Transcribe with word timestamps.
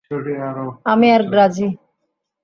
আমি 0.85 1.07
আর 1.11 1.21
গ্রাজি? 1.31 1.67